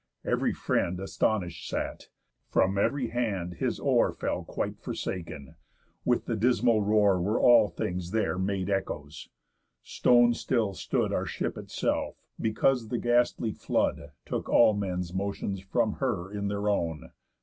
[0.25, 2.09] Ev'ry friend Astonish'd sat;
[2.49, 5.53] from ev'ry hand his Oar Fell quite forsaken;
[6.03, 9.29] with the dismal roar Were all things there made echoes;
[9.83, 15.93] stone still stood Our ship itself, because the ghastly flood Took all men's motions from
[16.01, 17.11] her in their own.